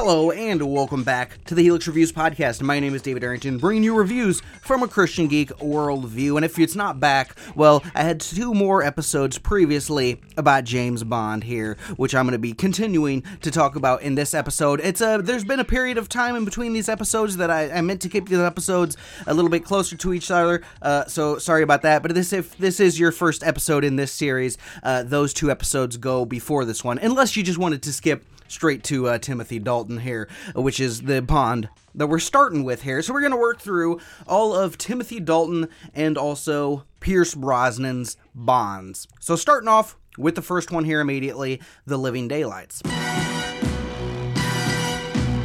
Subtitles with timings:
[0.00, 2.62] Hello and welcome back to the Helix Reviews podcast.
[2.62, 6.36] My name is David Arrington, bringing you reviews from a Christian geek worldview.
[6.36, 11.42] And if it's not back, well, I had two more episodes previously about James Bond
[11.42, 14.80] here, which I'm going to be continuing to talk about in this episode.
[14.84, 17.80] It's a there's been a period of time in between these episodes that I, I
[17.80, 18.96] meant to keep the episodes
[19.26, 20.62] a little bit closer to each other.
[20.80, 22.02] Uh, so sorry about that.
[22.02, 25.96] But this if this is your first episode in this series, uh, those two episodes
[25.96, 29.98] go before this one, unless you just wanted to skip straight to uh, Timothy Dalton
[29.98, 33.02] here, which is the Bond that we're starting with here.
[33.02, 39.06] So we're going to work through all of Timothy Dalton and also Pierce Brosnan's Bonds.
[39.20, 42.82] So starting off with the first one here immediately, The Living Daylights.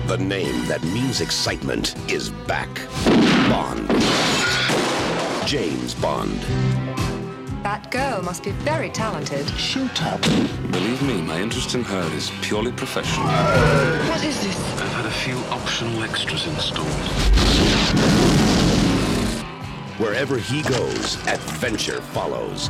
[0.08, 2.70] The name that means excitement is back.
[3.50, 3.88] Bond.
[5.48, 6.93] James Bond.
[7.64, 9.50] That girl must be very talented.
[9.52, 10.22] Shut up.
[10.70, 13.26] Believe me, my interest in her is purely professional.
[13.26, 14.58] What is this?
[14.82, 16.88] I've had a few optional extras installed.
[19.98, 22.70] Wherever he goes, adventure follows.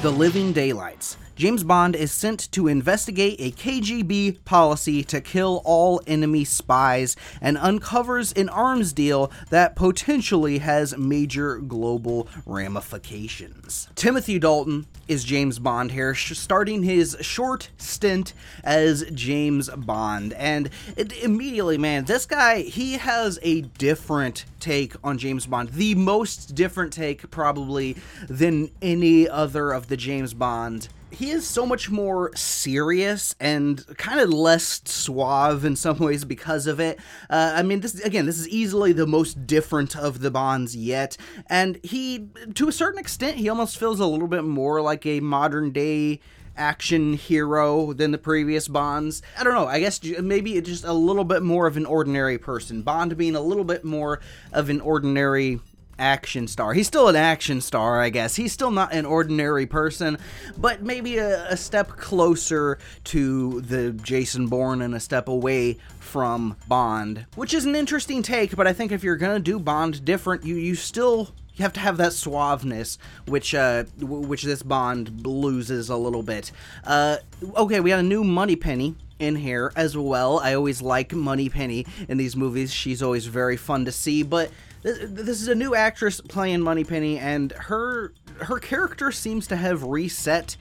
[0.00, 1.18] The Living Daylights.
[1.36, 7.58] James Bond is sent to investigate a KGB policy to kill all enemy spies and
[7.58, 13.88] uncovers an arms deal that potentially has major global ramifications.
[13.96, 20.34] Timothy Dalton is James Bond here, starting his short stint as James Bond.
[20.34, 25.70] And it, immediately, man, this guy, he has a different take on James Bond.
[25.70, 27.96] The most different take, probably,
[28.28, 34.20] than any other of the James Bond he is so much more serious and kind
[34.20, 36.98] of less suave in some ways because of it.
[37.30, 41.16] Uh, I mean, this again, this is easily the most different of the Bonds yet,
[41.48, 45.20] and he, to a certain extent, he almost feels a little bit more like a
[45.20, 46.20] modern day
[46.56, 49.22] action hero than the previous Bonds.
[49.38, 49.66] I don't know.
[49.66, 52.82] I guess maybe it's just a little bit more of an ordinary person.
[52.82, 54.20] Bond being a little bit more
[54.52, 55.60] of an ordinary
[55.98, 56.72] action star.
[56.72, 58.36] He's still an action star, I guess.
[58.36, 60.18] He's still not an ordinary person,
[60.56, 66.56] but maybe a, a, step closer to the Jason Bourne and a step away from
[66.68, 68.54] Bond, which is an interesting take.
[68.54, 71.80] But I think if you're gonna do Bond different, you you still you have to
[71.80, 76.50] have that suaveness, which uh, w- which this Bond loses a little bit.
[76.84, 77.18] Uh,
[77.56, 80.40] okay, we got a new Moneypenny in here as well.
[80.40, 82.72] I always like Moneypenny in these movies.
[82.72, 84.50] She's always very fun to see, but
[84.84, 90.56] this is a new actress playing Moneypenny, and her her character seems to have reset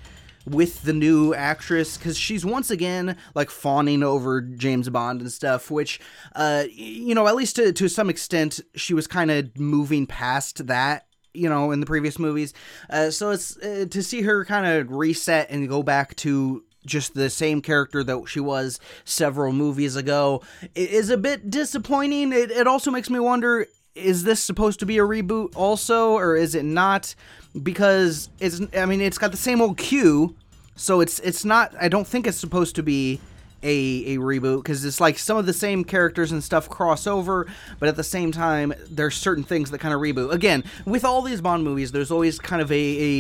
[0.45, 5.71] with the new actress because she's once again like fawning over James Bond and stuff,
[5.71, 5.99] which,
[6.35, 10.67] uh, you know, at least to, to some extent, she was kind of moving past
[10.67, 12.53] that you know in the previous movies.
[12.89, 17.13] Uh, so it's uh, to see her kind of reset and go back to just
[17.13, 20.41] the same character that she was several movies ago
[20.75, 22.33] is a bit disappointing.
[22.33, 26.35] It, it also makes me wonder is this supposed to be a reboot also or
[26.35, 27.13] is it not
[27.61, 30.35] because it's i mean it's got the same old Q,
[30.75, 33.19] so it's it's not i don't think it's supposed to be
[33.63, 37.47] a, a reboot because it's like some of the same characters and stuff cross over,
[37.79, 40.31] but at the same time, there's certain things that kind of reboot.
[40.31, 42.75] Again, with all these Bond movies, there's always kind of a,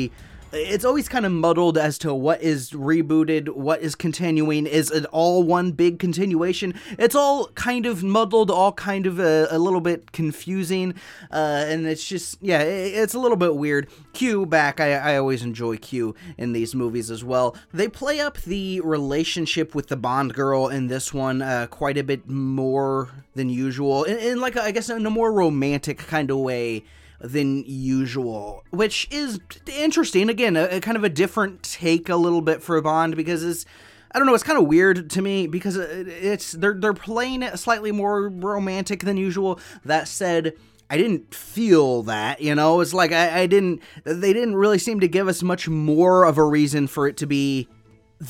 [0.05, 0.11] a
[0.53, 4.67] it's always kind of muddled as to what is rebooted, what is continuing.
[4.67, 6.75] Is it all one big continuation?
[6.99, 10.93] It's all kind of muddled, all kind of a, a little bit confusing,
[11.31, 13.89] uh, and it's just yeah, it, it's a little bit weird.
[14.13, 17.55] Q back, I, I always enjoy Q in these movies as well.
[17.73, 22.03] They play up the relationship with the Bond girl in this one uh, quite a
[22.03, 26.29] bit more than usual, in, in like a, I guess in a more romantic kind
[26.29, 26.83] of way
[27.23, 30.29] than usual, which is interesting.
[30.29, 33.43] Again, a, a, kind of a different take a little bit for a Bond because
[33.43, 33.65] it's
[34.11, 37.57] I don't know, it's kind of weird to me because it's they're they're playing it
[37.57, 39.59] slightly more romantic than usual.
[39.85, 40.53] That said,
[40.89, 42.81] I didn't feel that, you know.
[42.81, 46.37] It's like I, I didn't they didn't really seem to give us much more of
[46.37, 47.67] a reason for it to be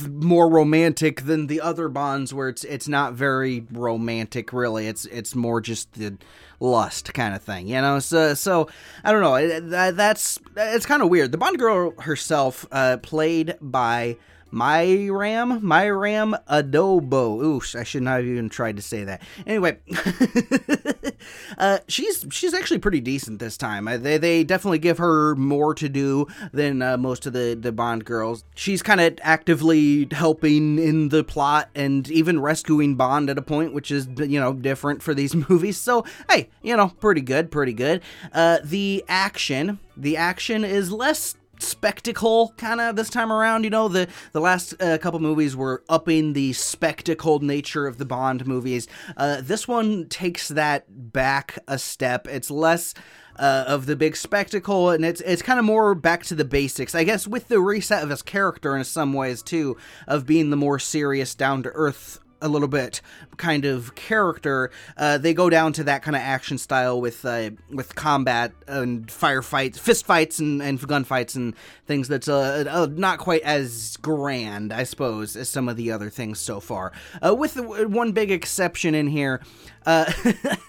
[0.09, 4.87] more romantic than the other bonds where it's it's not very romantic really.
[4.87, 6.17] It's it's more just the
[6.59, 7.99] lust kind of thing you know?
[7.99, 8.69] So so
[9.03, 9.59] i don't know.
[9.69, 11.31] That, that's it's kind of weird.
[11.31, 14.17] The bond girl herself uh, played by
[14.53, 17.43] Myram, Myram Adobo.
[17.43, 19.23] Ooh, I should not have even tried to say that.
[19.47, 19.79] Anyway,
[21.57, 23.87] uh, she's she's actually pretty decent this time.
[23.87, 27.71] Uh, they they definitely give her more to do than uh, most of the the
[27.71, 28.43] Bond girls.
[28.53, 33.73] She's kind of actively helping in the plot and even rescuing Bond at a point,
[33.73, 35.77] which is you know different for these movies.
[35.77, 38.01] So hey, you know, pretty good, pretty good.
[38.31, 43.87] Uh, the action, the action is less spectacle kind of this time around you know?
[43.87, 48.87] The the last uh, couple movies were upping the spectacled nature of the bond movies.
[49.15, 52.27] Uh, this one takes that back a step.
[52.27, 52.93] It's less
[53.37, 56.95] uh, of the big spectacle, and it's it's kind of more back to the basics,
[56.95, 59.77] I guess, with the reset of his character in some ways too,
[60.07, 63.01] of being the more serious, down to earth a little bit
[63.37, 67.49] kind of character, uh, they go down to that kind of action style with uh,
[67.71, 71.55] with combat and firefights, fist fights, and, and gunfights and
[71.87, 76.09] things that's uh, uh, not quite as grand, I suppose, as some of the other
[76.09, 76.91] things so far.
[77.25, 79.41] Uh, with one big exception in here.
[79.85, 80.11] Uh,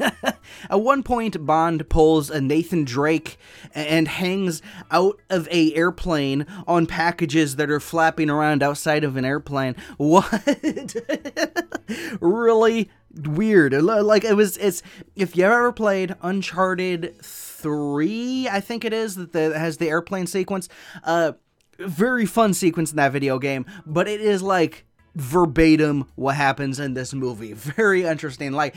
[0.70, 3.36] at one point, Bond pulls a Nathan Drake
[3.74, 9.24] and hangs out of a airplane on packages that are flapping around outside of an
[9.24, 9.76] airplane.
[9.96, 10.26] What?
[12.20, 13.72] really weird.
[13.72, 14.56] Like it was.
[14.58, 14.82] It's
[15.14, 20.26] if you ever played Uncharted three, I think it is that, that has the airplane
[20.26, 20.68] sequence.
[21.02, 21.32] Uh,
[21.78, 24.84] very fun sequence in that video game, but it is like
[25.14, 27.52] verbatim what happens in this movie.
[27.54, 28.52] Very interesting.
[28.52, 28.74] Like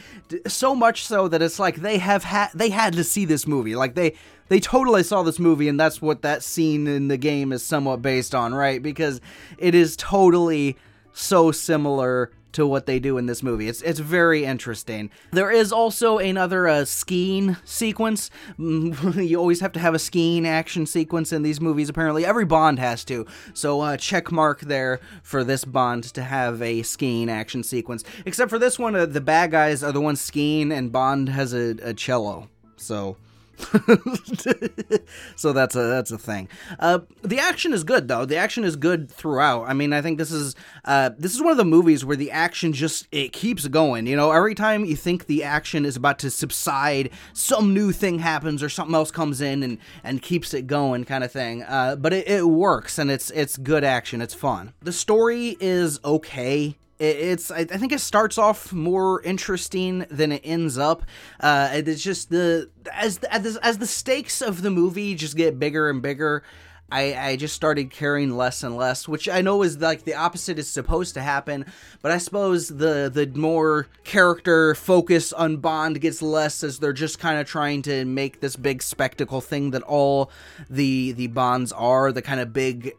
[0.48, 3.76] so much so that it's like they have had they had to see this movie.
[3.76, 4.14] Like they
[4.50, 8.02] they totally saw this movie and that's what that scene in the game is somewhat
[8.02, 8.82] based on, right?
[8.82, 9.20] Because
[9.58, 10.78] it is totally
[11.14, 13.68] so similar to what they do in this movie.
[13.68, 15.12] It's it's very interesting.
[15.30, 18.32] There is also another uh, skiing sequence.
[18.58, 21.88] you always have to have a skiing action sequence in these movies.
[21.88, 23.28] Apparently, every Bond has to.
[23.54, 28.04] So uh, check mark there for this Bond to have a skiing action sequence.
[28.26, 31.54] Except for this one, uh, the bad guys are the ones skiing, and Bond has
[31.54, 32.50] a, a cello.
[32.76, 33.18] So
[35.36, 36.48] so that's a that's a thing.
[36.80, 38.24] Uh, the action is good though.
[38.24, 39.64] The action is good throughout.
[39.64, 40.56] I mean, I think this is
[40.86, 44.06] uh, this is one of the movies where the action just it keeps going.
[44.06, 48.20] You know, every time you think the action is about to subside, some new thing
[48.20, 51.64] happens or something else comes in and and keeps it going, kind of thing.
[51.64, 54.22] Uh, but it, it works and it's it's good action.
[54.22, 54.74] It's fun.
[54.82, 60.78] The story is okay it's I think it starts off more interesting than it ends
[60.78, 61.04] up.
[61.40, 65.90] Uh, it's just the as the, as the stakes of the movie just get bigger
[65.90, 66.44] and bigger.
[66.90, 70.58] I, I just started caring less and less, which I know is like the opposite
[70.58, 71.66] is supposed to happen,
[72.02, 77.20] but I suppose the the more character focus on Bond gets less as they're just
[77.20, 80.32] kind of trying to make this big spectacle thing that all
[80.70, 82.94] the the Bonds are, the kind of big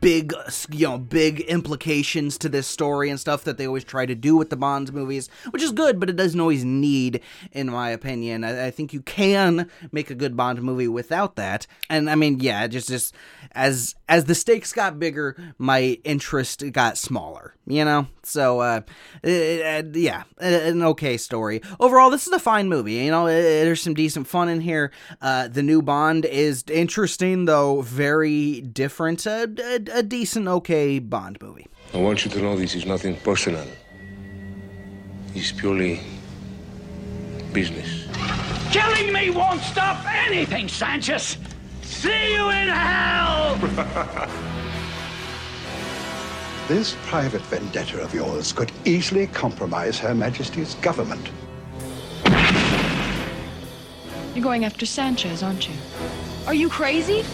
[0.00, 0.32] big
[0.70, 4.36] you know big implications to this story and stuff that they always try to do
[4.36, 7.20] with the bonds movies which is good but it doesn't always need
[7.52, 8.44] in my opinion.
[8.44, 11.66] I, I think you can make a good bond movie without that.
[11.88, 13.14] And i mean yeah just just
[13.52, 18.06] as as the stakes got bigger my interest got smaller you know?
[18.22, 18.80] So uh,
[19.22, 21.62] it, it, yeah an okay story.
[21.78, 23.26] Overall this is a fine movie you know?
[23.26, 24.90] It, there's some decent fun in here.
[25.20, 29.26] Uh, the new bond is interesting though very different.
[29.26, 31.66] Uh, a, a decent, okay Bond movie.
[31.94, 33.66] I want you to know this is nothing personal.
[35.34, 36.00] It's purely
[37.52, 38.06] business.
[38.72, 41.38] Killing me won't stop anything, Sanchez.
[41.82, 43.56] See you in hell!
[46.68, 51.30] this private vendetta of yours could easily compromise Her Majesty's government.
[54.34, 55.74] You're going after Sanchez, aren't you?
[56.46, 57.24] Are you crazy?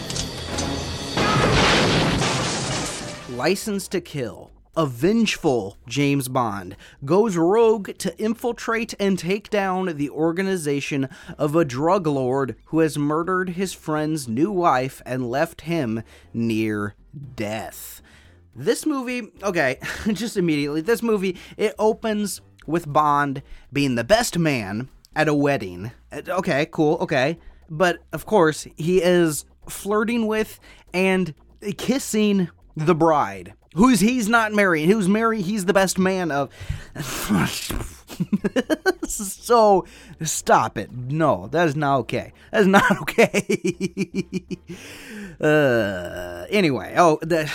[3.37, 4.49] License to Kill.
[4.75, 6.75] A vengeful James Bond
[7.05, 12.97] goes rogue to infiltrate and take down the organization of a drug lord who has
[12.97, 16.01] murdered his friend's new wife and left him
[16.33, 16.95] near
[17.35, 18.01] death.
[18.55, 19.77] This movie, okay,
[20.13, 25.91] just immediately, this movie, it opens with Bond being the best man at a wedding.
[26.11, 27.37] Okay, cool, okay.
[27.69, 30.59] But of course, he is flirting with
[30.91, 31.35] and
[31.77, 36.49] kissing the bride, who's he's not married, who's married, he's the best man of.
[39.07, 39.85] so
[40.21, 40.91] stop it.
[40.91, 42.33] No, that is not okay.
[42.51, 44.45] That is not okay.
[45.41, 47.51] uh, anyway, oh, the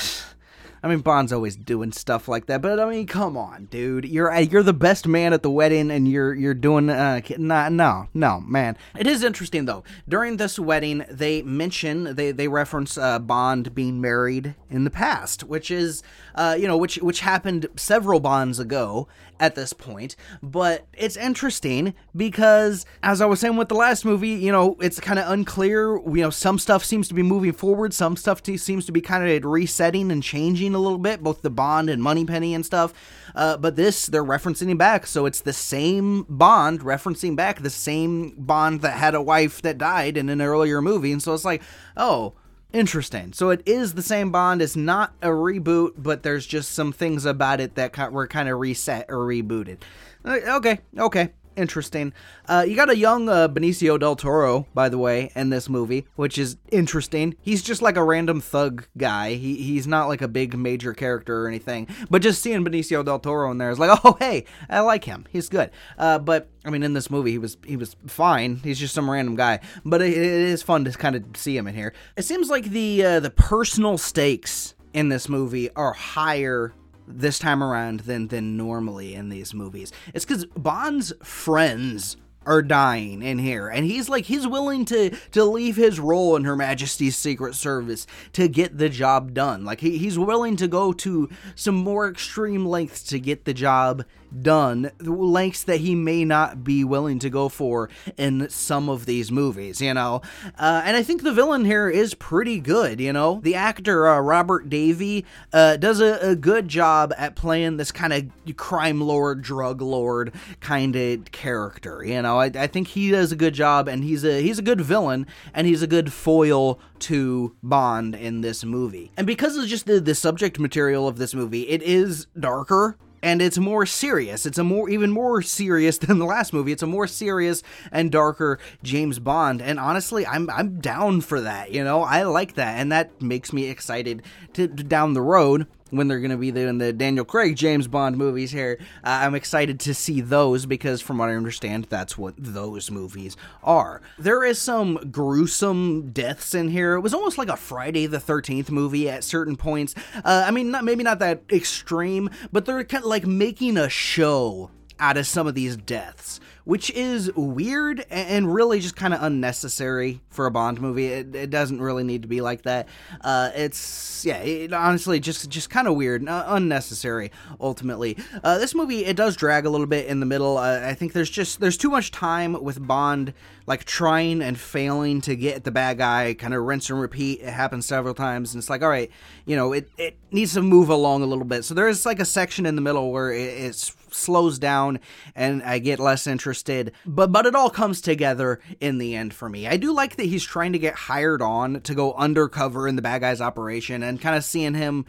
[0.83, 4.05] I mean, Bond's always doing stuff like that, but I mean, come on, dude.
[4.05, 8.09] You're uh, you're the best man at the wedding, and you're you're doing uh, no,
[8.13, 8.77] no, man.
[8.99, 9.85] It is interesting though.
[10.09, 15.45] During this wedding, they mention they they reference uh, Bond being married in the past,
[15.45, 16.03] which is
[16.35, 19.07] uh, you know, which which happened several Bonds ago
[19.39, 20.17] at this point.
[20.43, 25.01] But it's interesting because, as I was saying with the last movie, you know, it's
[25.01, 25.99] kind of unclear.
[25.99, 29.01] You know, some stuff seems to be moving forward, some stuff t- seems to be
[29.01, 32.93] kind of resetting and changing a little bit, both the Bond and Moneypenny and stuff.
[33.35, 38.35] Uh, but this, they're referencing back, so it's the same Bond referencing back the same
[38.37, 41.63] Bond that had a wife that died in an earlier movie, and so it's like,
[41.97, 42.35] oh
[42.73, 43.35] Interesting.
[43.35, 44.63] So it is the same Bond.
[44.63, 48.59] It's not a reboot, but there's just some things about it that were kind of
[48.59, 49.79] reset or rebooted.
[50.25, 51.33] Uh, Okay, okay.
[51.57, 52.13] Interesting.
[52.49, 56.07] Uh, you got a young uh, Benicio del Toro, by the way, in this movie,
[56.17, 57.37] which is interesting.
[57.43, 59.35] He's just like a random thug guy.
[59.35, 61.89] He he's not like a big major character or anything.
[62.11, 65.27] But just seeing Benicio del Toro in there is like, oh hey, I like him.
[65.31, 65.71] He's good.
[65.99, 68.57] Uh, but I mean, in this movie, he was he was fine.
[68.57, 69.61] He's just some random guy.
[69.85, 71.93] But it, it is fun to kind of see him in here.
[72.17, 76.75] It seems like the uh, the personal stakes in this movie are higher
[77.19, 79.93] this time around than than normally in these movies.
[80.15, 82.17] It's because Bond's friends
[82.47, 86.45] are dying in here and he's like he's willing to to leave his role in
[86.45, 90.93] her majesty's secret service to get the job done like he, he's willing to go
[90.93, 94.05] to some more extreme lengths to get the job
[94.41, 99.31] done lengths that he may not be willing to go for in some of these
[99.31, 100.23] movies you know?
[100.59, 103.41] Uh, and i think the villain here is pretty good you know?
[103.43, 108.13] The actor uh, Robert Davi uh, does a, a good job at playing this kind
[108.13, 112.39] of crime lord drug lord kind of character you know?
[112.39, 115.27] I, I think he does a good job and he's a he's a good villain
[115.55, 119.11] and he's a good foil to bond in this movie.
[119.17, 123.41] And because of just the, the subject material of this movie it is darker and
[123.41, 124.45] it's more serious.
[124.47, 126.73] It's a more even more serious than the last movie.
[126.73, 129.63] It's a more serious and darker James Bond.
[129.63, 131.71] And honestly, I'm I'm down for that.
[131.71, 134.23] You know, I like that, and that makes me excited
[134.55, 137.87] to, to down the road when they're going to be doing the Daniel Craig James
[137.87, 138.79] Bond movies here.
[139.05, 143.37] Uh, I'm excited to see those because, from what I understand, that's what those movies
[143.63, 144.01] are.
[144.19, 146.95] There is some gruesome deaths in here.
[146.95, 149.95] It was almost like a Friday the 13th movie at certain points.
[150.17, 153.89] Uh, I mean, not, maybe not that extreme, but they're kind of like making a
[153.89, 159.23] show out of some of these deaths, which is weird and really just kind of
[159.23, 161.07] unnecessary for a Bond movie.
[161.07, 162.89] It, it, doesn't really need to be like that.
[163.21, 167.31] Uh, it's yeah, it, honestly, just just kind of weird, unnecessary.
[167.61, 170.59] Ultimately, uh, this movie it does drag a little bit in the middle.
[170.59, 173.35] Uh, I think there's just there's too much time with Bond
[173.67, 177.41] like trying and failing to get the bad guy, kind of rinse and repeat.
[177.41, 179.11] It happens several times, and it's like, all right,
[179.45, 181.65] you know, it, it needs to move along a little bit.
[181.65, 185.01] So there's like a section in the middle where it, it slows down
[185.35, 186.93] and I get less interested.
[187.07, 189.67] But but it all comes together in the end for me.
[189.67, 193.03] I do like that he's trying to get hired on to go undercover in the
[193.03, 195.07] bad guy's operation and kind of seeing him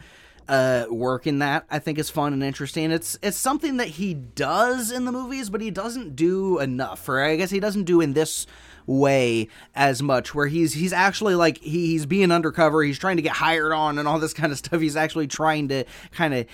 [0.48, 2.90] uh, work in that I think is fun and interesting.
[2.90, 7.20] It's it's something that he does in the movies, but he doesn't do enough, or
[7.20, 8.46] I guess he doesn't do in this
[8.86, 10.34] way as much.
[10.34, 13.98] Where he's he's actually like he, he's being undercover, he's trying to get hired on
[13.98, 14.80] and all this kind of stuff.
[14.80, 16.46] He's actually trying to kind of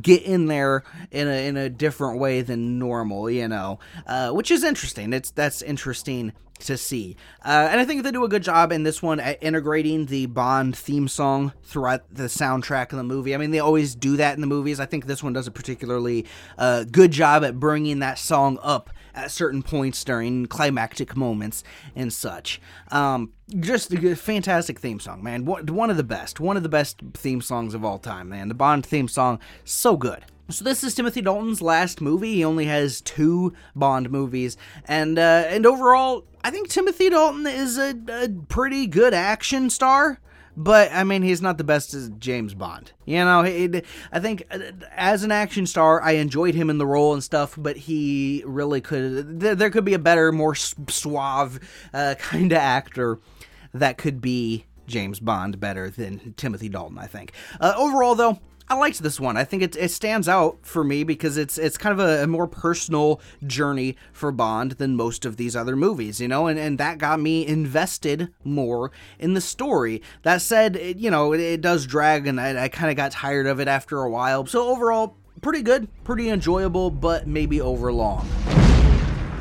[0.00, 4.50] get in there in a in a different way than normal, you know, uh, which
[4.50, 5.12] is interesting.
[5.12, 7.16] It's that's interesting to see.
[7.44, 10.26] Uh, and I think they do a good job in this one at integrating the
[10.26, 13.34] Bond theme song throughout the soundtrack of the movie.
[13.34, 14.80] I mean, they always do that in the movies.
[14.80, 16.26] I think this one does a particularly
[16.58, 21.64] uh, good job at bringing that song up at certain points during climactic moments
[21.96, 22.60] and such.
[22.92, 25.44] Um, just a fantastic theme song, man.
[25.44, 26.38] One of the best.
[26.38, 28.48] One of the best theme songs of all time, man.
[28.48, 30.24] The Bond theme song, so good.
[30.48, 32.34] So this is Timothy Dalton's last movie.
[32.34, 37.76] He only has two Bond movies, and uh, and overall, I think Timothy Dalton is
[37.78, 40.20] a, a pretty good action star
[40.56, 42.92] but I mean, he's not the best as James Bond.
[43.04, 44.58] You know, I think uh,
[44.92, 48.80] as an action star, I enjoyed him in the role and stuff, but he really
[48.80, 49.40] could.
[49.40, 51.60] There could be a better, more suave
[51.92, 53.18] uh, kind of actor
[53.74, 56.98] that could be James Bond better than Timothy Dalton.
[56.98, 57.32] I think.
[57.60, 59.36] Uh, overall, though, I liked this one.
[59.36, 62.26] I think it, it stands out for me because it's it's kind of a, a,
[62.26, 66.76] more personal journey for Bond than most of these other movies, you know, and, and
[66.78, 70.02] that got me invested more in the story.
[70.22, 73.12] That said, it, you know, it, it, does drag and I, I kind of got
[73.12, 74.46] tired of it after a while.
[74.46, 78.26] So overall, pretty good, pretty enjoyable, but maybe over long.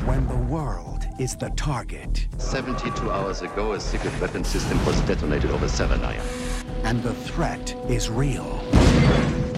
[0.05, 2.27] When the world is the target.
[2.37, 6.44] 72 hours ago, a secret weapon system was detonated over Severnaya.
[6.85, 8.61] And the threat is real.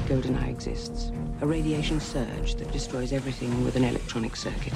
[0.07, 1.12] GoldenEye exists.
[1.41, 4.72] A radiation surge that destroys everything with an electronic circuit.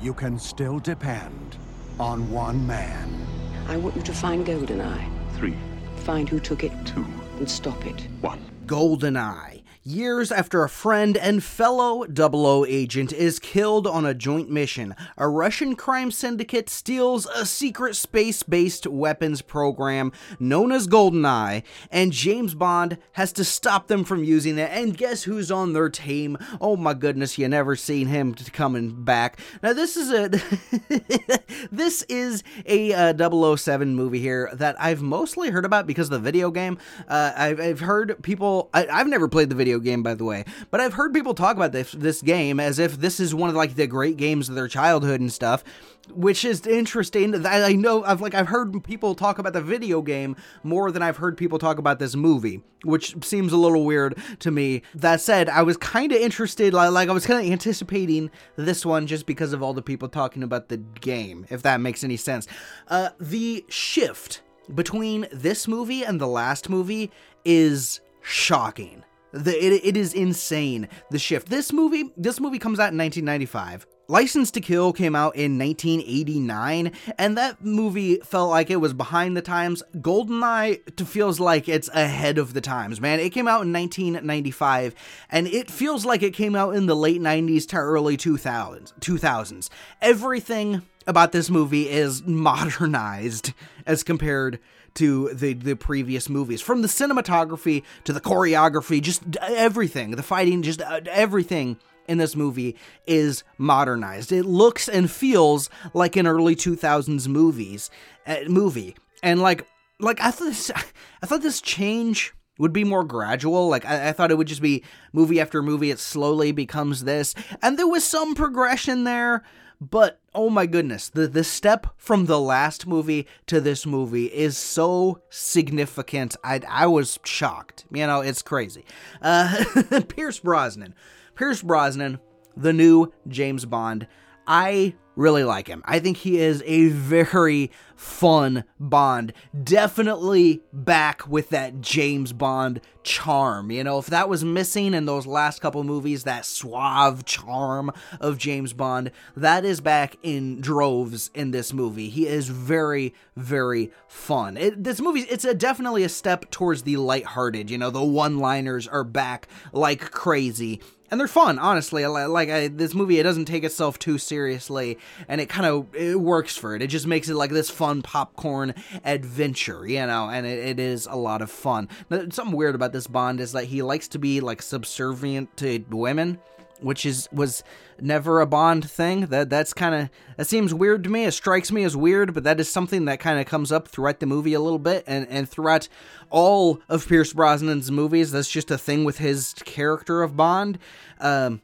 [0.00, 1.58] You can still depend
[2.00, 3.26] on one man.
[3.68, 5.10] I want you to find GoldenEye.
[5.36, 5.58] Three.
[5.96, 6.72] Find who took it.
[6.86, 7.04] Two.
[7.36, 8.08] And stop it.
[8.22, 8.40] One.
[8.64, 9.63] GoldenEye.
[9.86, 15.28] Years after a friend and fellow 00 agent is killed on a joint mission, a
[15.28, 20.10] Russian crime syndicate steals a secret space based weapons program
[20.40, 24.70] known as GoldenEye, and James Bond has to stop them from using it.
[24.72, 26.38] And guess who's on their team?
[26.62, 29.38] Oh my goodness, you never seen him coming back.
[29.62, 30.30] Now, this is a.
[31.70, 36.18] this is a uh, 007 movie here that I've mostly heard about because of the
[36.20, 36.78] video game.
[37.06, 38.70] Uh, I've, I've heard people.
[38.72, 40.44] I, I've never played the video game, by the way.
[40.70, 43.56] But I've heard people talk about this this game as if this is one of
[43.56, 45.64] like the great games of their childhood and stuff,
[46.10, 47.46] which is interesting.
[47.46, 51.16] I know I've like I've heard people talk about the video game more than I've
[51.16, 54.82] heard people talk about this movie, which seems a little weird to me.
[54.94, 59.06] That said, I was kind of interested, like I was kind of anticipating this one
[59.06, 62.46] just because of all the people talking about the game, if that makes any sense.
[62.88, 64.42] Uh, the shift
[64.74, 67.10] between this movie and the last movie
[67.44, 69.04] is shocking.
[69.34, 71.48] The, it, it is insane the shift.
[71.48, 73.84] This movie this movie comes out in 1995.
[74.06, 79.36] License to Kill came out in 1989, and that movie felt like it was behind
[79.36, 79.82] the times.
[79.96, 83.18] Goldeneye feels like it's ahead of the times, man.
[83.18, 84.94] It came out in 1995,
[85.30, 88.92] and it feels like it came out in the late 90s to early 2000s.
[89.00, 89.70] 2000s.
[90.02, 93.52] Everything about this movie is modernized
[93.86, 94.60] as compared
[94.94, 96.60] to the the previous movies.
[96.60, 100.12] From the cinematography to the choreography just everything.
[100.12, 104.32] The fighting just uh, everything in this movie is modernized.
[104.32, 107.90] It looks and feels like an early 2000s movies
[108.26, 108.96] uh, movie.
[109.22, 109.66] And like
[110.00, 110.70] like I thought this
[111.22, 113.68] I thought this change would be more gradual.
[113.68, 115.90] Like I, I, thought it would just be movie after movie.
[115.90, 119.42] It slowly becomes this, and there was some progression there,
[119.80, 124.56] but oh my goodness, the, the step from the last movie to this movie is
[124.56, 126.36] so significant.
[126.42, 127.84] I, I was shocked.
[127.90, 128.84] You know, it's crazy.
[129.22, 129.64] Uh,
[130.08, 130.94] Pierce Brosnan.
[131.34, 132.20] Pierce Brosnan,
[132.56, 134.06] the new James Bond.
[134.46, 135.82] I really like him.
[135.84, 139.32] I think he is a very fun Bond.
[139.62, 143.70] Definitely back with that James Bond charm.
[143.70, 148.38] You know, if that was missing in those last couple movies, that suave charm of
[148.38, 152.08] James Bond, that is back in droves in this movie.
[152.08, 154.56] He is very, very fun.
[154.56, 157.70] It, this movie, it's a, definitely a step towards the lighthearted.
[157.70, 160.80] You know, the one liners are back like crazy
[161.14, 162.04] and they're fun honestly.
[162.04, 164.98] Like I, this movie it doesn't take itself too seriously
[165.28, 166.82] and it kind of it works for it.
[166.82, 168.74] It just makes it like this fun popcorn
[169.04, 171.88] adventure you know and it, it is a lot of fun.
[172.10, 175.84] Now, something weird about this bond is that he likes to be like subservient to
[175.88, 176.40] women
[176.80, 177.62] which is was
[178.00, 179.26] never a Bond thing.
[179.26, 181.24] That that's kind of that seems weird to me.
[181.24, 184.20] It strikes me as weird, but that is something that kind of comes up throughout
[184.20, 185.88] the movie a little bit, and and throughout
[186.30, 188.32] all of Pierce Brosnan's movies.
[188.32, 190.78] That's just a thing with his character of Bond.
[191.20, 191.62] Um,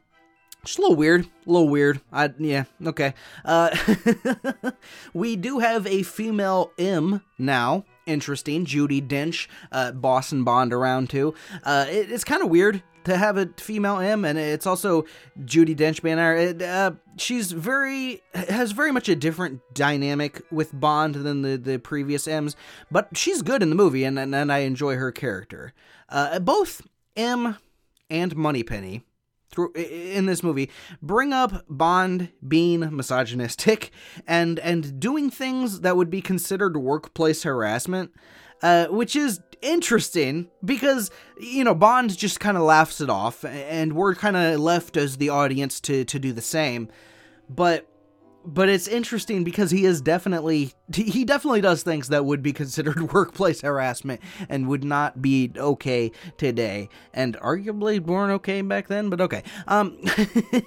[0.63, 2.01] just a little weird, a little weird.
[2.11, 3.13] I yeah, okay.
[3.43, 3.75] Uh,
[5.13, 7.85] we do have a female M now.
[8.05, 11.33] Interesting, Judi Dench, uh, boss and Bond around too.
[11.63, 15.05] Uh, it, it's kind of weird to have a female M, and it's also
[15.39, 16.01] Judi Dench.
[16.37, 21.79] It, uh, she's very has very much a different dynamic with Bond than the the
[21.79, 22.55] previous M's,
[22.89, 25.73] but she's good in the movie, and and, and I enjoy her character.
[26.09, 26.81] Uh, both
[27.15, 27.57] M
[28.09, 29.03] and Moneypenny
[29.51, 30.69] through in this movie
[31.01, 33.91] bring up Bond being misogynistic
[34.25, 38.11] and and doing things that would be considered workplace harassment,
[38.61, 43.93] uh, which is interesting because you know Bond just kind of laughs it off, and
[43.93, 46.89] we're kind of left as the audience to to do the same.
[47.49, 47.87] But
[48.45, 53.13] but it's interesting because he is definitely he definitely does things that would be considered
[53.13, 59.21] workplace harassment and would not be okay today and arguably weren't okay back then but
[59.21, 59.43] okay.
[59.67, 59.97] Um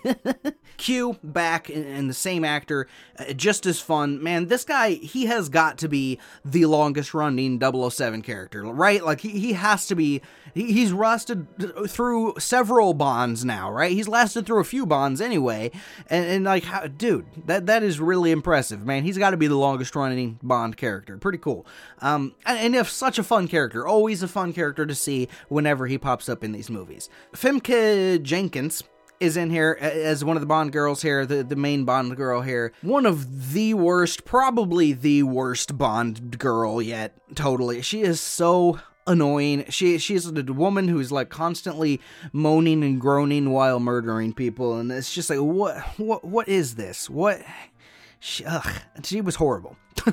[0.77, 2.87] q back and the same actor
[3.19, 4.23] uh, just as fun.
[4.23, 9.05] Man this guy he has got to be the longest running 007 character right?
[9.05, 10.23] Like he, he has to be
[10.55, 11.47] he's rusted
[11.89, 13.93] through several bonds now right?
[13.93, 15.71] He's lasted through a few bonds anyway.
[16.09, 19.05] And, and like how, dude that that is really impressive, man.
[19.05, 21.17] He's got to be the longest running Bond character.
[21.19, 21.67] Pretty cool.
[22.01, 25.99] Um, and, if such a fun character, always a fun character to see whenever he
[25.99, 27.09] pops up in these movies.
[27.33, 28.87] Famke Janssen
[29.21, 32.43] is in here as one of the Bond girls here, the, the main Bond girl
[32.43, 32.73] here.
[32.83, 37.83] One of the worst, probably the worst Bond girl yet, totally.
[37.83, 39.65] She is so annoying.
[39.69, 42.01] She she's a woman who's like constantly
[42.33, 47.09] moaning and groaning while murdering people, and it's just like what what what is this?
[47.09, 47.43] What
[48.25, 48.67] she, ugh,
[49.03, 49.77] she was horrible.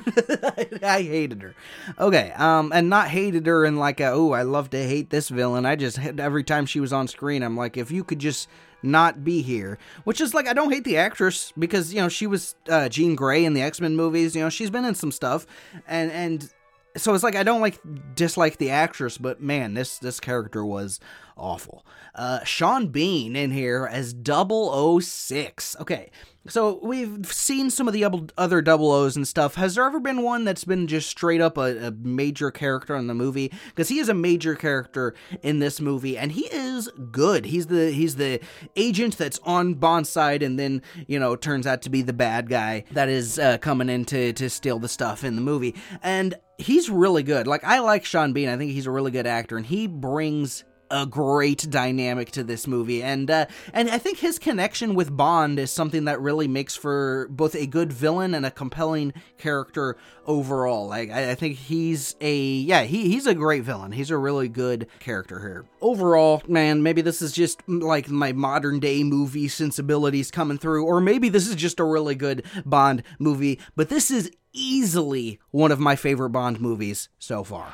[0.82, 1.54] I hated her.
[1.98, 5.30] Okay, um, and not hated her in like a oh I love to hate this
[5.30, 5.64] villain.
[5.64, 8.50] I just every time she was on screen, I'm like if you could just
[8.82, 9.78] not be here.
[10.04, 13.14] Which is like I don't hate the actress because you know she was uh, Jean
[13.14, 14.36] Grey in the X Men movies.
[14.36, 15.46] You know she's been in some stuff,
[15.86, 16.52] and and
[16.98, 17.80] so it's like I don't like
[18.14, 21.00] dislike the actress, but man, this this character was
[21.36, 21.86] awful.
[22.14, 25.76] Uh, Sean Bean in here as 006.
[25.80, 26.10] Okay,
[26.48, 28.04] so we've seen some of the
[28.36, 29.54] other double O's and stuff.
[29.54, 33.06] Has there ever been one that's been just straight up a, a major character in
[33.06, 33.52] the movie?
[33.68, 37.44] Because he is a major character in this movie, and he is good.
[37.44, 38.40] He's the he's the
[38.74, 42.48] agent that's on Bond's side, and then you know turns out to be the bad
[42.48, 46.34] guy that is uh, coming in to to steal the stuff in the movie, and
[46.58, 47.46] he's really good.
[47.46, 48.48] Like I like Sean Bean.
[48.48, 52.66] I think he's a really good actor, and he brings a great dynamic to this
[52.66, 56.76] movie, and uh, and I think his connection with Bond is something that really makes
[56.76, 60.86] for both a good villain and a compelling character overall.
[60.86, 63.92] Like I, I think he's a yeah he he's a great villain.
[63.92, 65.64] He's a really good character here.
[65.80, 71.00] Overall, man, maybe this is just like my modern day movie sensibilities coming through, or
[71.00, 73.58] maybe this is just a really good Bond movie.
[73.74, 77.72] But this is easily one of my favorite Bond movies so far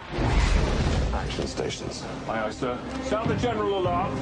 [1.29, 2.05] action stations.
[2.27, 2.79] Aye, aye, sir.
[3.05, 4.15] Sound the general alarm.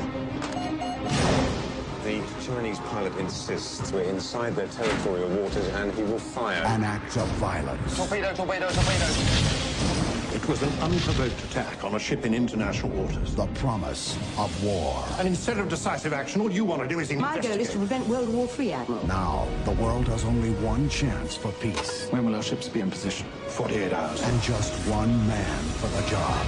[2.02, 6.62] The Chinese pilot insists we're inside their territorial waters and he will fire.
[6.64, 7.96] An act of violence.
[7.96, 10.15] Torpedo, torpedo, torpedo.
[10.36, 13.34] It was an unprovoked attack on a ship in international waters.
[13.34, 15.02] The promise of war.
[15.18, 17.52] And instead of decisive action, all you want to do is My investigate.
[17.52, 19.06] goal is to prevent World War III, Admiral.
[19.06, 22.08] Now, the world has only one chance for peace.
[22.10, 23.26] When will our ships be in position?
[23.48, 24.22] 48 hours.
[24.22, 26.46] And just one man for the job.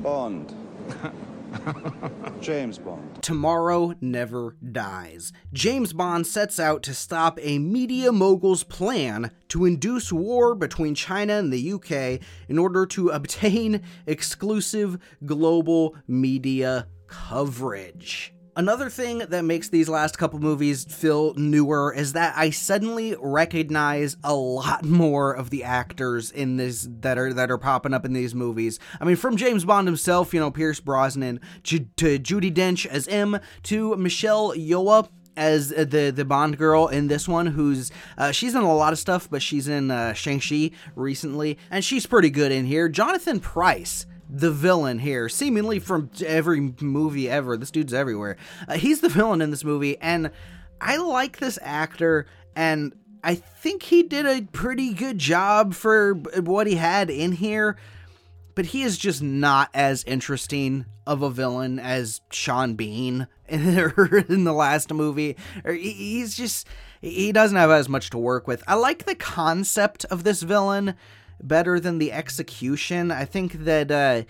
[0.00, 0.54] Bond.
[2.40, 3.22] James Bond.
[3.22, 5.32] Tomorrow never dies.
[5.52, 11.34] James Bond sets out to stop a media mogul's plan to induce war between China
[11.34, 18.32] and the UK in order to obtain exclusive global media coverage.
[18.60, 24.18] Another thing that makes these last couple movies feel newer is that I suddenly recognize
[24.22, 28.12] a lot more of the actors in this that are that are popping up in
[28.12, 28.78] these movies.
[29.00, 33.40] I mean, from James Bond himself, you know, Pierce Brosnan, to, Judi Dench as M,
[33.62, 38.62] to Michelle Yeoh as the the Bond girl in this one, who's uh, she's in
[38.62, 42.52] a lot of stuff, but she's in uh, Shang Chi recently, and she's pretty good
[42.52, 42.90] in here.
[42.90, 47.56] Jonathan Pryce the villain here, seemingly from every movie ever.
[47.56, 48.36] This dude's everywhere.
[48.68, 50.30] Uh, he's the villain in this movie, and
[50.80, 56.66] I like this actor, and I think he did a pretty good job for what
[56.66, 57.76] he had in here.
[58.54, 64.52] But he is just not as interesting of a villain as Sean Bean in the
[64.52, 65.36] last movie.
[65.64, 66.66] He's just
[67.00, 68.62] he doesn't have as much to work with.
[68.68, 70.94] I like the concept of this villain
[71.42, 73.10] better than the execution.
[73.10, 74.22] I think that uh,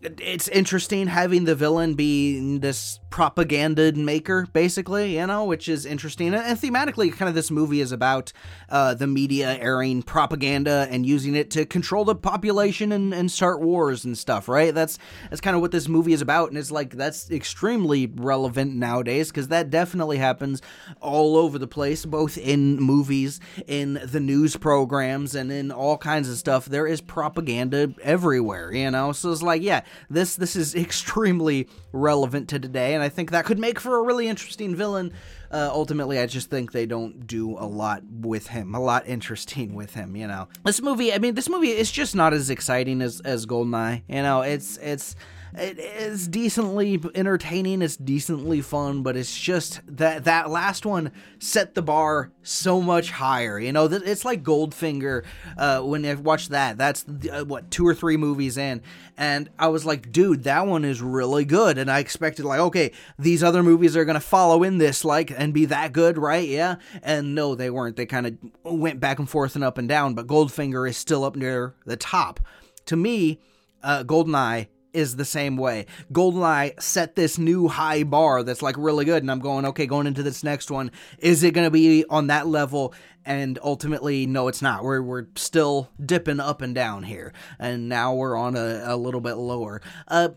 [0.00, 6.34] it's interesting having the villain be this propaganda maker, basically, you know, which is interesting.
[6.34, 8.32] And thematically, kind of this movie is about
[8.68, 13.60] uh, the media airing propaganda and using it to control the population and, and start
[13.60, 14.72] wars and stuff, right?
[14.72, 14.98] That's
[15.30, 19.28] that's kind of what this movie is about, and it's like that's extremely relevant nowadays
[19.30, 20.62] because that definitely happens
[21.00, 26.28] all over the place, both in movies, in the news programs, and in all kinds
[26.28, 26.66] of stuff.
[26.66, 29.10] There is propaganda everywhere, you know.
[29.12, 33.44] So it's like, yeah, this this is extremely relevant to today, and I think that
[33.44, 35.12] could make for a really interesting villain.
[35.50, 39.74] Uh, ultimately, I just think they don't do a lot with him, a lot interesting
[39.74, 40.16] with him.
[40.16, 41.12] You know, this movie.
[41.12, 44.02] I mean, this movie is just not as exciting as as Goldeneye.
[44.08, 45.14] You know, it's it's
[45.54, 47.82] it is decently entertaining.
[47.82, 53.10] It's decently fun, but it's just that that last one set the bar so much
[53.10, 53.58] higher.
[53.58, 55.24] You know, it's like Goldfinger.
[55.56, 58.82] Uh, when I watched that, that's uh, what two or three movies in,
[59.16, 61.78] and I was like, dude, that one is really good.
[61.78, 65.54] And I expected like, okay, these other movies are gonna follow in this like and
[65.54, 66.48] be that good, right?
[66.48, 67.96] Yeah, and no, they weren't.
[67.96, 70.14] They kind of went back and forth and up and down.
[70.14, 72.40] But Goldfinger is still up near the top.
[72.86, 73.40] To me,
[73.82, 75.86] uh, Goldeneye is the same way.
[76.12, 80.08] Goldeneye set this new high bar that's like really good, and I'm going, okay, going
[80.08, 82.92] into this next one, is it going to be on that level?
[83.24, 84.82] And ultimately, no, it's not.
[84.82, 89.20] We're we're still dipping up and down here, and now we're on a, a little
[89.20, 89.80] bit lower.
[90.08, 90.30] Uh,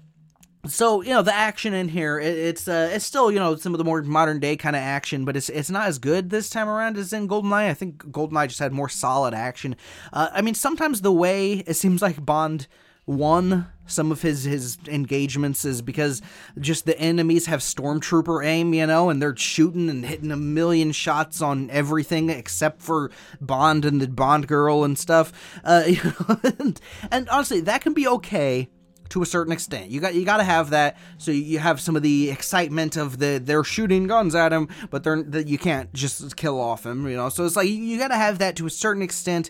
[0.67, 3.73] so you know the action in here it, it's uh it's still you know some
[3.73, 6.51] of the more modern day kind of action but it's it's not as good this
[6.51, 9.75] time around as in goldeneye i think goldeneye just had more solid action
[10.13, 12.67] uh, i mean sometimes the way it seems like bond
[13.05, 16.21] won some of his his engagements is because
[16.59, 20.91] just the enemies have stormtrooper aim, you know, and they're shooting and hitting a million
[20.91, 25.33] shots on everything except for Bond and the Bond girl and stuff.
[25.63, 26.79] Uh, you know, and,
[27.11, 28.69] and honestly, that can be okay
[29.09, 29.89] to a certain extent.
[29.89, 33.19] You got you got to have that so you have some of the excitement of
[33.19, 37.07] the they're shooting guns at him, but they're that you can't just kill off him,
[37.07, 37.29] you know.
[37.29, 39.49] So it's like you got to have that to a certain extent.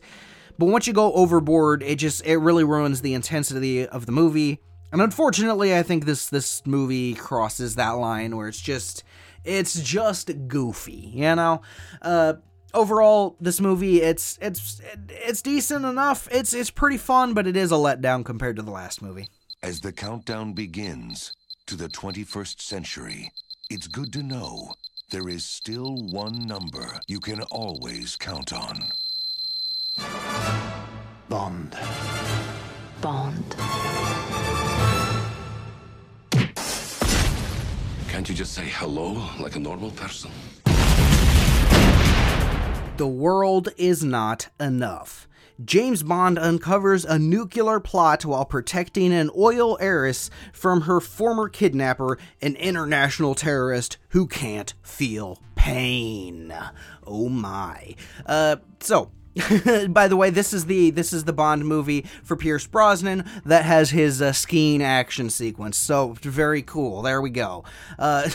[0.58, 4.60] But once you go overboard, it just it really ruins the intensity of the movie.
[4.92, 9.04] And unfortunately, I think this this movie crosses that line where it's just
[9.44, 11.62] it's just goofy, you know.
[12.02, 12.34] Uh,
[12.74, 16.28] overall, this movie it's it's it's decent enough.
[16.32, 19.28] It's it's pretty fun, but it is a letdown compared to the last movie.
[19.64, 21.34] As the countdown begins
[21.68, 23.32] to the 21st century,
[23.70, 24.74] it's good to know
[25.12, 28.92] there is still one number you can always count on.
[31.30, 31.78] Bond.
[33.02, 33.56] Bond.
[38.08, 40.32] Can't you just say hello like a normal person?
[42.98, 45.28] The world is not enough.
[45.64, 52.18] James Bond uncovers a nuclear plot while protecting an oil heiress from her former kidnapper,
[52.42, 56.54] an international terrorist who can't feel pain.
[57.06, 57.96] Oh my.
[58.26, 59.12] Uh, so,
[59.90, 63.64] By the way, this is the this is the Bond movie for Pierce Brosnan that
[63.64, 65.78] has his uh, skiing action sequence.
[65.78, 67.02] So very cool.
[67.02, 67.64] There we go.
[67.98, 68.30] Uh,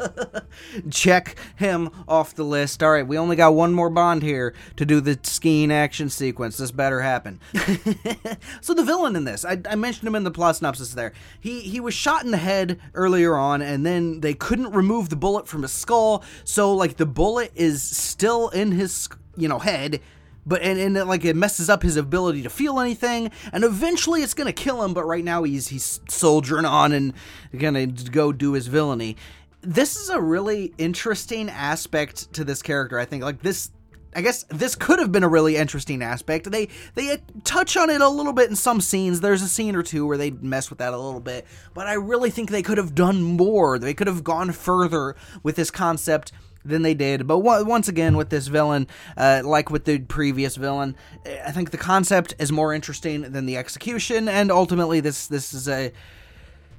[0.90, 2.82] check him off the list.
[2.82, 6.56] All right, we only got one more Bond here to do the skiing action sequence.
[6.56, 7.40] This better happen.
[8.60, 10.94] so the villain in this, I, I mentioned him in the plot synopsis.
[10.94, 15.08] There, he he was shot in the head earlier on, and then they couldn't remove
[15.08, 16.22] the bullet from his skull.
[16.44, 20.00] So like the bullet is still in his you know head
[20.44, 24.22] but and, and it, like it messes up his ability to feel anything and eventually
[24.22, 27.12] it's gonna kill him but right now he's he's soldiering on and
[27.56, 29.16] gonna go do his villainy
[29.60, 33.70] this is a really interesting aspect to this character i think like this
[34.14, 36.50] I guess this could have been a really interesting aspect.
[36.50, 39.20] They they uh, touch on it a little bit in some scenes.
[39.20, 41.94] There's a scene or two where they mess with that a little bit, but I
[41.94, 43.78] really think they could have done more.
[43.78, 46.32] They could have gone further with this concept
[46.64, 47.26] than they did.
[47.26, 50.96] But once again, with this villain, uh, like with the previous villain,
[51.44, 55.68] I think the concept is more interesting than the execution, and ultimately, this this is
[55.68, 55.92] a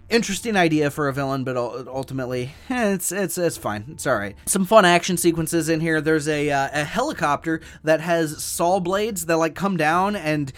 [0.10, 3.86] interesting idea for a villain, but ultimately, eh, it's it's it's fine.
[3.89, 4.36] It's all right.
[4.46, 6.02] Some fun action sequences in here.
[6.02, 10.52] There's a uh, a helicopter that has saw blades that like come down and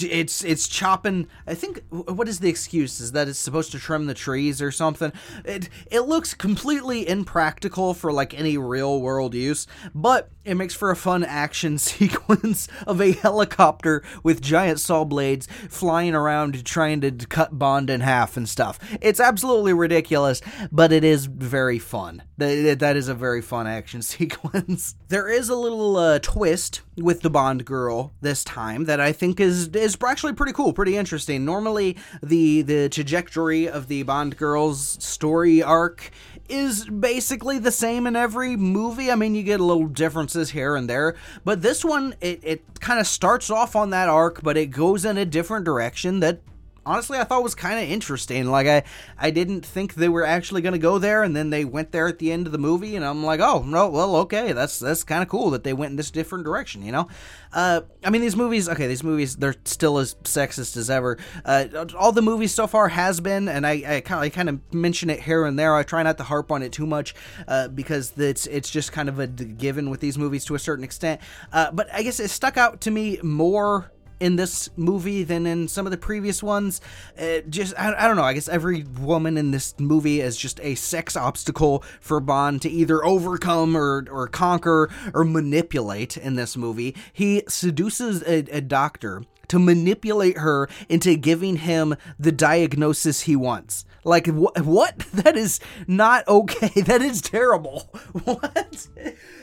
[0.00, 1.26] it's it's chopping.
[1.46, 3.00] I think what is the excuse?
[3.00, 5.12] Is that it's supposed to trim the trees or something?
[5.44, 10.90] It it looks completely impractical for like any real world use, but it makes for
[10.90, 17.10] a fun action sequence of a helicopter with giant saw blades flying around trying to
[17.10, 18.78] cut Bond in half and stuff.
[19.00, 22.22] It's absolutely ridiculous, but it is very fun.
[22.36, 24.94] That is a very fun action sequence.
[25.08, 29.40] There is a little uh, twist with the Bond girl this time that I think
[29.40, 31.44] is is actually pretty cool, pretty interesting.
[31.44, 36.10] Normally, the the trajectory of the Bond girl's story arc
[36.48, 39.10] is basically the same in every movie.
[39.10, 43.00] I mean, you get little differences here and there, but this one it, it kind
[43.00, 46.40] of starts off on that arc, but it goes in a different direction that
[46.84, 48.46] honestly I thought was kind of interesting.
[48.50, 48.82] Like I
[49.18, 52.08] I didn't think they were actually going to go there and then they went there
[52.08, 54.52] at the end of the movie and I'm like, "Oh, no, well, okay.
[54.52, 57.08] That's that's kind of cool that they went in this different direction, you know?"
[57.52, 61.18] Uh I mean, these movies, okay, these movies they're still as sexist as ever.
[61.44, 61.66] Uh
[61.96, 65.20] all the movies so far has been and I kind of, kind of mention it
[65.20, 65.74] here and there.
[65.74, 67.14] I try not to harp on it too much
[67.48, 70.84] uh, because it's it's just kind of a given with these movies to a certain
[70.84, 71.20] extent.
[71.52, 73.90] Uh, but I guess it stuck out to me more
[74.20, 76.80] in this movie than in some of the previous ones.
[77.18, 78.22] Uh, just I, I, don't know.
[78.22, 82.70] I guess every woman in this movie is just a sex obstacle for Bond to
[82.70, 86.16] either overcome or or conquer or manipulate.
[86.16, 92.32] In this movie, he seduces a, a doctor to manipulate her into giving him the
[92.32, 93.84] diagnosis he wants.
[94.04, 94.96] Like wh- what?
[95.20, 96.82] That is not okay.
[96.82, 97.90] That is terrible.
[98.24, 98.88] what?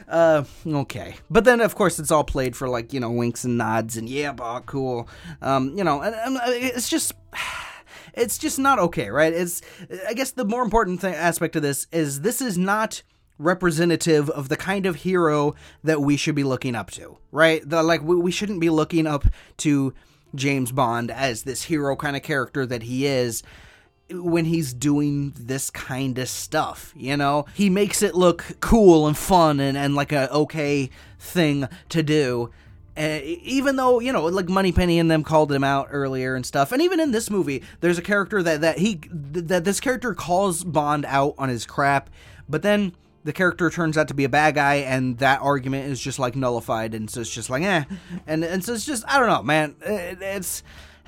[0.07, 1.15] Uh, okay.
[1.29, 4.09] But then of course it's all played for like you know winks and nods and
[4.09, 5.07] yeah, bah, cool.
[5.41, 7.13] Um, you know, and, and it's just.
[8.13, 9.31] It's just not okay, right?
[9.31, 9.61] It's
[10.07, 13.03] I guess the more important thing, aspect of this is this is not
[13.37, 17.61] representative of the kind of hero that we should be looking up to, right?
[17.67, 19.25] The, like we, we shouldn't be looking up
[19.57, 19.93] to
[20.35, 23.43] James Bond as this hero kind of character that he is
[24.11, 27.45] when he's doing this kind of stuff, you know?
[27.53, 30.89] He makes it look cool and fun and, and like a okay
[31.19, 32.51] thing to do.
[32.97, 36.71] Uh, even though you know, like Moneypenny and them called him out earlier and stuff,
[36.71, 40.63] and even in this movie, there's a character that that he that this character calls
[40.63, 42.09] Bond out on his crap,
[42.49, 42.93] but then
[43.23, 46.35] the character turns out to be a bad guy, and that argument is just like
[46.35, 47.83] nullified, and so it's just like eh,
[48.25, 49.75] and and so it's just I don't know, man.
[49.81, 50.63] It, it's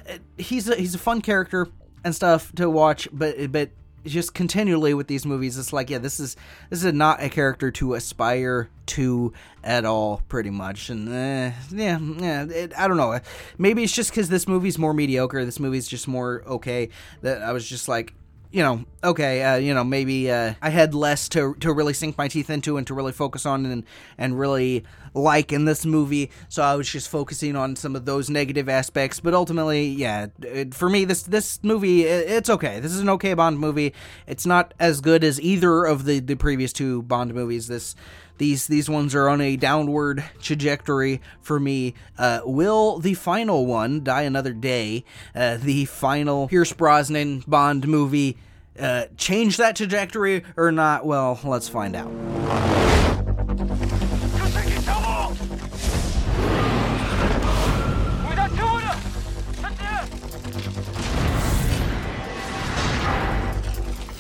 [0.06, 1.70] it, he's a he's a fun character
[2.04, 3.70] and stuff to watch, but but
[4.06, 6.36] just continually with these movies, it's like, yeah, this is
[6.70, 9.34] this is not a character to aspire to
[9.64, 10.90] at all, pretty much.
[10.90, 13.20] And eh, yeah, yeah, it, I don't know.
[13.58, 15.44] Maybe it's just because this movie's more mediocre.
[15.46, 16.90] This movie's just more okay.
[17.22, 18.14] That I was just like,
[18.52, 22.18] you know, okay, uh, you know, maybe uh, I had less to to really sink
[22.18, 23.84] my teeth into and to really focus on and
[24.18, 24.84] and really
[25.14, 26.32] like in this movie.
[26.50, 29.20] So I was just focusing on some of those negative aspects.
[29.20, 32.80] But ultimately, yeah, it, for me, this this movie it, it's okay.
[32.80, 33.94] This is an okay Bond movie.
[34.26, 37.68] It's not as good as either of the the previous two Bond movies.
[37.68, 37.96] This
[38.40, 41.94] these these ones are on a downward trajectory for me.
[42.18, 48.38] Uh, will the final one, Die Another Day, uh, the final Pierce Brosnan Bond movie,
[48.80, 51.06] uh, change that trajectory or not?
[51.06, 52.10] Well, let's find out.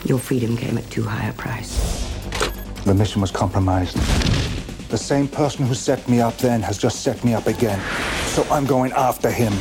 [0.06, 2.09] Your freedom came at too high a price.
[2.90, 3.98] The mission was compromised.
[4.90, 7.80] The same person who set me up then has just set me up again.
[8.30, 9.54] So I'm going after him.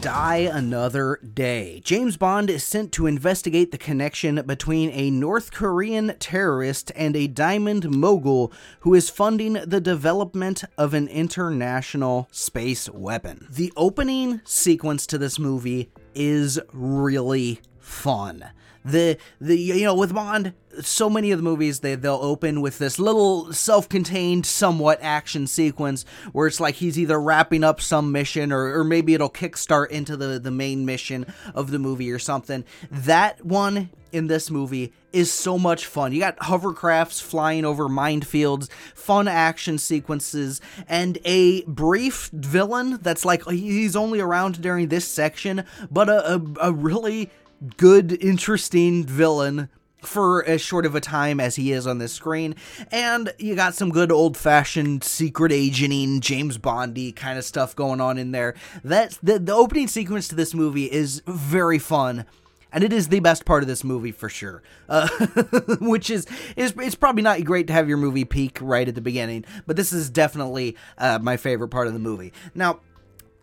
[0.00, 1.82] Die Another Day.
[1.84, 7.26] James Bond is sent to investigate the connection between a North Korean terrorist and a
[7.26, 13.46] diamond mogul who is funding the development of an international space weapon.
[13.50, 18.52] The opening sequence to this movie is really fun
[18.90, 22.78] the the you know with Bond, so many of the movies they they'll open with
[22.78, 28.52] this little self-contained, somewhat action sequence where it's like he's either wrapping up some mission
[28.52, 32.64] or or maybe it'll kickstart into the the main mission of the movie or something.
[32.90, 36.12] That one in this movie is so much fun.
[36.12, 43.46] You got hovercrafts flying over minefields, fun action sequences, and a brief villain that's like
[43.48, 47.30] he's only around during this section, but a, a, a really
[47.76, 49.68] good, interesting villain
[50.02, 52.54] for as short of a time as he is on this screen.
[52.90, 58.00] And you got some good old fashioned secret agenting, James Bondy kind of stuff going
[58.00, 58.54] on in there.
[58.84, 62.26] That's the, the opening sequence to this movie is very fun.
[62.70, 65.08] And it is the best part of this movie for sure, uh,
[65.80, 69.00] which is, is it's probably not great to have your movie peak right at the
[69.00, 72.30] beginning, but this is definitely uh, my favorite part of the movie.
[72.54, 72.80] Now,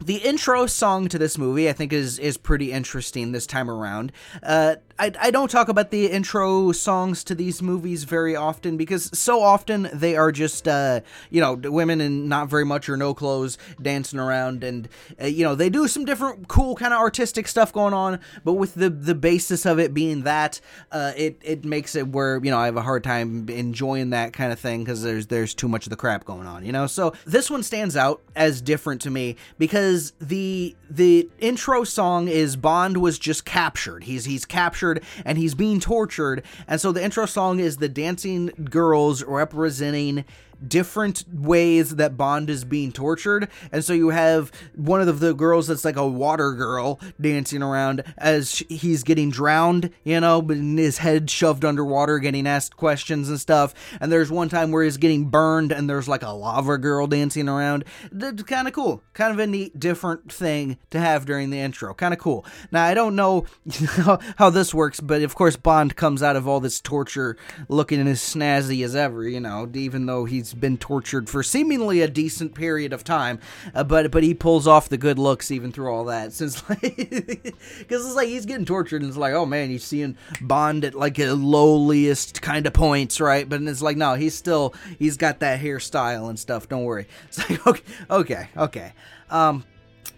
[0.04, 4.12] the intro song to this movie, I think, is is pretty interesting this time around.
[4.44, 9.10] Uh, I, I don't talk about the intro songs to these movies very often because
[9.18, 13.14] so often they are just uh, you know women in not very much or no
[13.14, 14.90] clothes dancing around and
[15.22, 18.54] uh, you know they do some different cool kind of artistic stuff going on but
[18.54, 20.60] with the the basis of it being that
[20.92, 24.34] uh, it it makes it where you know I have a hard time enjoying that
[24.34, 26.88] kind of thing because there's there's too much of the crap going on you know?
[26.88, 32.56] So this one stands out as different to me because the the intro song is
[32.56, 34.04] Bond was just captured.
[34.06, 34.85] He's he's captured
[35.24, 36.43] and he's being tortured.
[36.67, 40.26] And so the intro song is the dancing girls representing
[40.65, 43.50] different ways that Bond is being tortured.
[43.72, 48.04] And so you have one of the girls that's like a water girl dancing around
[48.18, 53.74] as he's getting drowned, you know, his head shoved underwater, getting asked questions and stuff.
[54.00, 57.50] And there's one time where he's getting burned and there's like a lava girl dancing
[57.50, 57.86] around.
[58.12, 59.04] That's kind of cool.
[59.13, 61.94] Kind of a neat, different thing to have during the intro.
[61.94, 62.46] Kind of cool.
[62.72, 63.46] Now, I don't know
[64.38, 67.38] how this works, but of course, Bond comes out of all this torture
[67.68, 72.08] looking as snazzy as ever, you know, even though he's been tortured for seemingly a
[72.08, 73.40] decent period of time,
[73.74, 76.34] uh, but but he pulls off the good looks even through all that.
[76.36, 80.18] Since like, because it's like he's getting tortured, and it's like, oh man, you're seeing
[80.42, 83.48] Bond at like a lowliest kind of points, right?
[83.48, 86.70] But it's like, no, he's still he's got that hairstyle and stuff.
[86.70, 87.08] Don't worry.
[87.28, 88.94] It's like okay, okay, okay.
[89.30, 89.64] Um,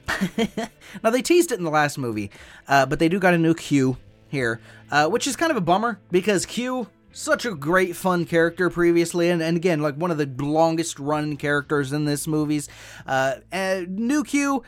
[1.04, 2.32] now they teased it in the last movie,
[2.68, 3.98] uh, but they do got a new Q
[4.30, 4.60] here,
[4.92, 9.30] uh, which is kind of a bummer because Q such a great fun character previously
[9.30, 12.70] and, and again like one of the longest run characters in this movies
[13.08, 13.36] uh,
[13.88, 14.64] new q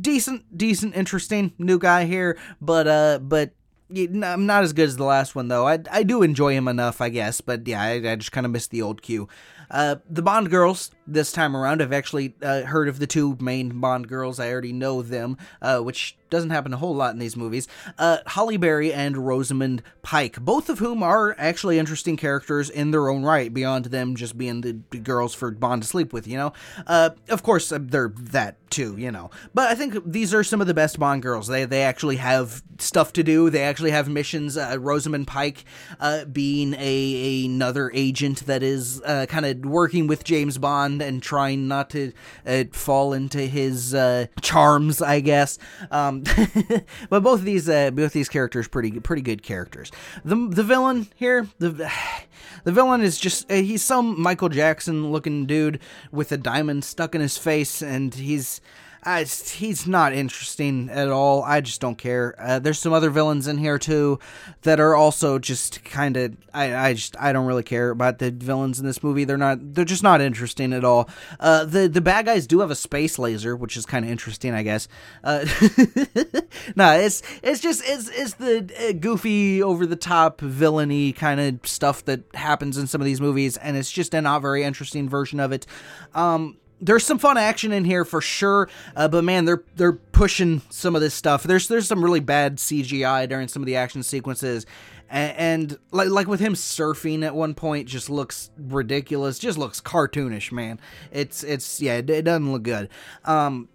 [0.00, 3.52] decent decent interesting new guy here but uh but
[3.90, 5.66] I'm not as good as the last one though.
[5.66, 8.52] I, I do enjoy him enough, I guess, but yeah, I, I just kind of
[8.52, 9.28] miss the old Q.
[9.70, 13.80] Uh, the Bond girls this time around, I've actually uh, heard of the two main
[13.80, 14.38] Bond girls.
[14.38, 17.68] I already know them, uh, which doesn't happen a whole lot in these movies.
[17.98, 23.08] Uh, Halle Berry and Rosamund Pike, both of whom are actually interesting characters in their
[23.08, 26.52] own right, beyond them just being the, girls for Bond to sleep with, you know?
[26.86, 29.30] Uh, of course, uh, they're that too, you know.
[29.54, 31.46] But I think these are some of the best Bond girls.
[31.46, 34.56] They, they actually have stuff to do, they actually have missions.
[34.56, 35.64] Uh, Rosamund Pike
[36.00, 41.22] uh, being a, another agent that is uh, kind of working with James Bond and
[41.22, 42.12] trying not to
[42.46, 45.58] uh, fall into his uh, charms, I guess.
[45.90, 46.22] Um,
[47.10, 49.90] but both of these uh, both these characters pretty pretty good characters.
[50.24, 51.70] The the villain here the
[52.64, 55.80] the villain is just uh, he's some Michael Jackson looking dude
[56.10, 58.60] with a diamond stuck in his face, and he's
[59.08, 61.42] uh, he's not interesting at all.
[61.42, 62.34] I just don't care.
[62.38, 64.18] Uh, there's some other villains in here too
[64.62, 66.36] that are also just kind of.
[66.52, 69.24] I, I just I don't really care about the villains in this movie.
[69.24, 69.74] They're not.
[69.74, 71.08] They're just not interesting at all.
[71.40, 74.52] Uh, the the bad guys do have a space laser, which is kind of interesting,
[74.52, 74.88] I guess.
[75.24, 75.46] Uh,
[76.76, 81.66] no, it's it's just it's it's the uh, goofy, over the top, villainy kind of
[81.66, 85.08] stuff that happens in some of these movies, and it's just a not very interesting
[85.08, 85.66] version of it.
[86.14, 90.62] Um, there's some fun action in here for sure, uh, but man, they're they're pushing
[90.70, 91.42] some of this stuff.
[91.42, 94.66] There's there's some really bad CGI during some of the action sequences,
[95.10, 99.38] and, and like like with him surfing at one point, just looks ridiculous.
[99.38, 100.80] Just looks cartoonish, man.
[101.10, 102.88] It's it's yeah, it, it doesn't look good.
[103.24, 103.68] Um,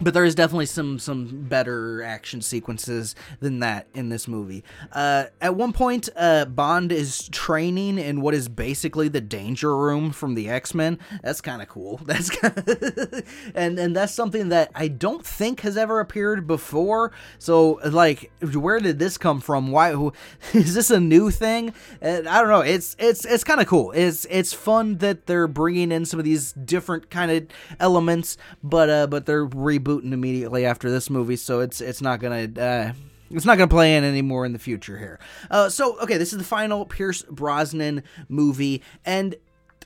[0.00, 4.62] but there is definitely some some better action sequences than that in this movie.
[4.92, 10.12] Uh, at one point, uh, Bond is training in what is basically the danger room
[10.12, 10.98] from the X Men.
[11.22, 12.00] That's kind of cool.
[12.04, 13.22] That's kinda
[13.54, 17.12] and and that's something that I don't think has ever appeared before.
[17.38, 19.70] So like, where did this come from?
[19.70, 19.92] Why
[20.52, 21.72] is this a new thing?
[22.00, 22.60] And I don't know.
[22.60, 23.92] It's it's it's kind of cool.
[23.92, 27.46] It's it's fun that they're bringing in some of these different kind of
[27.80, 32.20] elements, but uh, but they're re rebooting immediately after this movie, so it's it's not
[32.20, 32.48] gonna.
[32.58, 32.92] Uh,
[33.30, 35.18] it's not going to play in anymore in the future here.
[35.50, 39.34] Uh, so, okay, this is the final Pierce Brosnan movie, and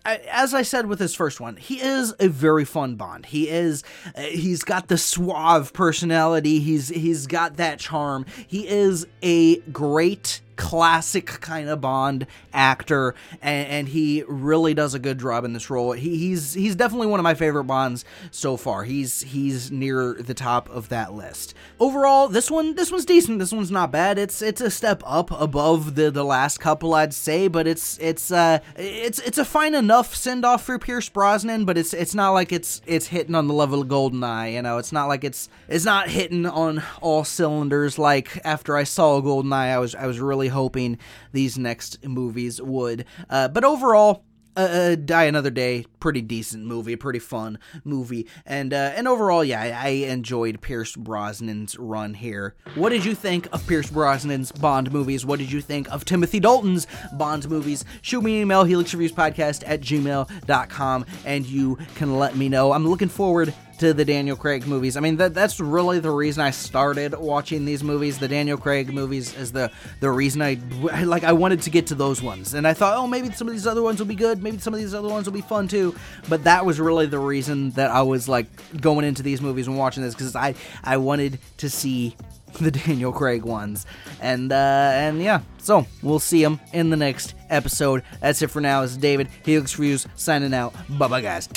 [0.04, 3.26] as I said with his first one, he is a very fun Bond.
[3.26, 3.82] He is
[4.14, 6.60] uh, he's got the suave personality.
[6.60, 8.26] He's he's got that charm.
[8.46, 14.98] He is a great classic kind of Bond actor, and, and, he really does a
[14.98, 15.92] good job in this role.
[15.92, 18.84] He, he's he's definitely one of my favorite Bonds so far.
[18.84, 21.54] He's he's near the top of that list.
[21.80, 23.38] Overall, this one this one's decent.
[23.38, 24.18] This one's not bad.
[24.18, 28.30] It's it's a step up above the the last couple, I'd say, but it's it's
[28.30, 32.32] uh it's it's a fine enough send off for Pierce Brosnan, but it's it's not
[32.32, 34.52] like it's it's hitting on the level of Goldeneye.
[34.52, 38.84] You know, it's not like it's it's not hitting on all cylinders like after I
[38.84, 40.98] saw Goldeneye, I was I was really hoping
[41.32, 43.04] these next movies would.
[43.28, 44.24] Uh, but overall,
[44.56, 49.44] uh, uh, Die Another Day, pretty decent movie, pretty fun movie, and uh, and overall,
[49.44, 52.56] yeah, I, I, enjoyed Pierce Brosnan's run here.
[52.74, 55.24] What did you think of Pierce Brosnan's Bond movies?
[55.24, 57.84] What did you think of Timothy Dalton's Bond movies?
[58.02, 62.72] Shoot me an email, helixreviewspodcast at gmail.com, and you can let me know.
[62.72, 64.98] I'm looking forward to the Daniel Craig movies.
[64.98, 68.18] I mean, that that's really the reason I started watching these movies.
[68.18, 70.58] The Daniel Craig movies is the the reason I
[71.04, 73.54] like I wanted to get to those ones, and I thought, oh, maybe some of
[73.54, 74.42] these other ones will be good.
[74.42, 75.96] Maybe some of these other ones will be fun too.
[76.28, 78.46] But that was really the reason that I was like
[78.80, 80.54] going into these movies and watching this because I
[80.84, 82.16] I wanted to see
[82.60, 83.86] the Daniel Craig ones.
[84.20, 88.02] And uh, and yeah, so we'll see them in the next episode.
[88.20, 88.82] That's it for now.
[88.82, 90.74] This is David Helix Reviews signing out.
[90.98, 91.48] Bye bye, guys.